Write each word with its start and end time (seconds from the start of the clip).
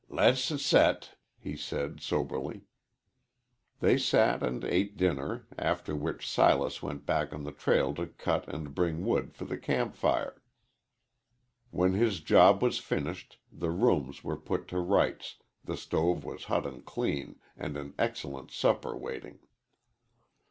"Le's 0.09 0.49
s 0.51 0.63
set," 0.63 1.15
said 1.57 1.93
he, 1.99 1.99
soberly. 2.01 2.61
They 3.81 3.99
sat 3.99 4.41
and 4.41 4.63
ate 4.63 4.97
their 4.97 5.09
dinner, 5.13 5.47
after 5.59 5.95
which 5.95 6.27
Silas 6.27 6.81
went 6.81 7.05
back 7.05 7.31
on 7.31 7.43
the 7.43 7.51
trail 7.51 7.93
to 7.93 8.07
cut 8.07 8.47
and 8.51 8.73
bring 8.73 9.05
wood 9.05 9.35
for 9.35 9.45
the 9.45 9.59
camp 9.59 9.93
fire. 9.93 10.41
When 11.69 11.93
his 11.93 12.19
job 12.19 12.63
was 12.63 12.79
finished, 12.79 13.37
the 13.51 13.69
rooms 13.69 14.23
were 14.23 14.37
put 14.37 14.67
to 14.69 14.79
rights, 14.79 15.35
the 15.63 15.77
stove 15.77 16.23
was 16.25 16.45
hot 16.45 16.65
and 16.65 16.83
clean, 16.83 17.39
and 17.55 17.77
an 17.77 17.93
excellent 17.99 18.49
supper 18.49 18.97
waiting. 18.97 19.37